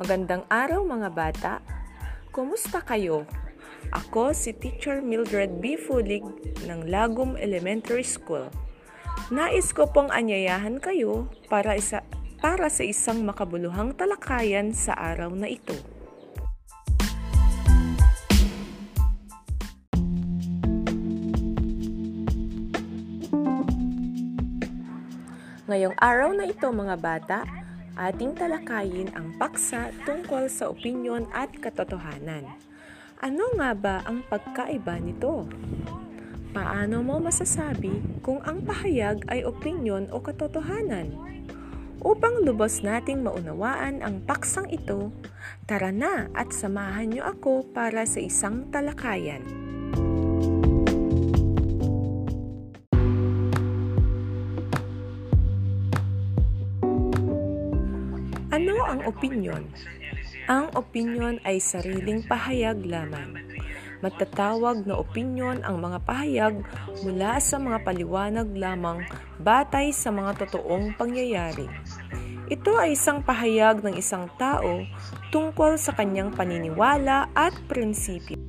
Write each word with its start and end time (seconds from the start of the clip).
Magandang 0.00 0.48
araw 0.48 0.88
mga 0.88 1.10
bata. 1.12 1.54
Kumusta 2.32 2.80
kayo? 2.80 3.28
Ako 3.92 4.32
si 4.32 4.56
Teacher 4.56 5.04
Mildred 5.04 5.60
B. 5.60 5.76
Fulig 5.76 6.24
ng 6.64 6.88
Lagum 6.88 7.36
Elementary 7.36 8.00
School. 8.00 8.48
Nais 9.28 9.68
ko 9.76 9.84
pong 9.84 10.08
anyayahan 10.08 10.80
kayo 10.80 11.28
para, 11.52 11.76
isa, 11.76 12.00
para 12.40 12.72
sa 12.72 12.88
isang 12.88 13.20
makabuluhang 13.20 13.92
talakayan 13.92 14.72
sa 14.72 14.96
araw 14.96 15.28
na 15.36 15.52
ito. 15.52 15.76
Ngayong 25.68 25.96
araw 26.00 26.32
na 26.32 26.48
ito 26.48 26.64
mga 26.72 26.96
bata, 26.96 27.61
ating 27.96 28.36
talakayin 28.36 29.12
ang 29.12 29.36
paksa 29.36 29.92
tungkol 30.08 30.48
sa 30.48 30.72
opinyon 30.72 31.28
at 31.32 31.52
katotohanan. 31.60 32.48
Ano 33.22 33.54
nga 33.54 33.70
ba 33.76 34.02
ang 34.08 34.24
pagkaiba 34.26 34.98
nito? 34.98 35.46
Paano 36.52 37.00
mo 37.00 37.16
masasabi 37.16 38.20
kung 38.20 38.44
ang 38.44 38.60
pahayag 38.66 39.24
ay 39.32 39.46
opinyon 39.46 40.12
o 40.12 40.20
katotohanan? 40.20 41.14
Upang 42.02 42.42
lubos 42.42 42.82
nating 42.82 43.22
maunawaan 43.22 44.02
ang 44.02 44.26
paksang 44.26 44.66
ito, 44.68 45.14
tara 45.70 45.94
na 45.94 46.26
at 46.34 46.50
samahan 46.50 47.14
niyo 47.14 47.22
ako 47.24 47.70
para 47.70 48.02
sa 48.02 48.18
isang 48.18 48.68
talakayan. 48.74 49.71
Ano 58.52 58.84
ang 58.84 59.00
opinyon? 59.08 59.64
Ang 60.44 60.68
opinyon 60.76 61.40
ay 61.40 61.56
sariling 61.56 62.20
pahayag 62.28 62.84
lamang. 62.84 63.40
Matatawag 64.04 64.84
na 64.84 65.00
opinyon 65.00 65.64
ang 65.64 65.80
mga 65.80 65.98
pahayag 66.04 66.60
mula 67.00 67.40
sa 67.40 67.56
mga 67.56 67.80
paliwanag 67.80 68.52
lamang 68.52 69.08
batay 69.40 69.88
sa 69.88 70.12
mga 70.12 70.44
totoong 70.44 70.92
pangyayari. 71.00 71.64
Ito 72.52 72.76
ay 72.76 72.92
isang 72.92 73.24
pahayag 73.24 73.80
ng 73.80 73.96
isang 73.96 74.28
tao 74.36 74.84
tungkol 75.32 75.80
sa 75.80 75.96
kanyang 75.96 76.36
paniniwala 76.36 77.32
at 77.32 77.56
prinsipyo. 77.72 78.41